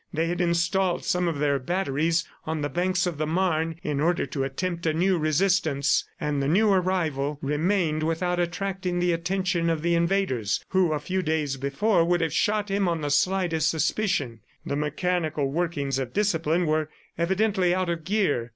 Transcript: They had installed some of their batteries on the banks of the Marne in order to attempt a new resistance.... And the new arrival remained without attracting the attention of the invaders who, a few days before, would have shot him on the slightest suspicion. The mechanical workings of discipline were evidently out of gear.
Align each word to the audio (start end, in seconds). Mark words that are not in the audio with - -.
They 0.11 0.25
had 0.29 0.41
installed 0.41 1.05
some 1.05 1.27
of 1.27 1.37
their 1.37 1.59
batteries 1.59 2.25
on 2.47 2.61
the 2.61 2.69
banks 2.69 3.05
of 3.05 3.19
the 3.19 3.27
Marne 3.27 3.75
in 3.83 3.99
order 4.01 4.25
to 4.25 4.43
attempt 4.43 4.87
a 4.87 4.95
new 4.95 5.19
resistance.... 5.19 6.05
And 6.19 6.41
the 6.41 6.47
new 6.47 6.73
arrival 6.73 7.37
remained 7.39 8.01
without 8.01 8.39
attracting 8.39 8.99
the 8.99 9.13
attention 9.13 9.69
of 9.69 9.83
the 9.83 9.93
invaders 9.93 10.65
who, 10.69 10.91
a 10.93 10.99
few 10.99 11.21
days 11.21 11.55
before, 11.57 12.03
would 12.03 12.21
have 12.21 12.33
shot 12.33 12.69
him 12.71 12.87
on 12.89 13.01
the 13.01 13.11
slightest 13.11 13.69
suspicion. 13.69 14.39
The 14.65 14.75
mechanical 14.75 15.51
workings 15.51 15.99
of 15.99 16.13
discipline 16.13 16.65
were 16.65 16.89
evidently 17.15 17.75
out 17.75 17.89
of 17.91 18.03
gear. 18.03 18.49